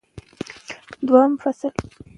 دوهم 1.07 1.31
فصل 1.41 1.71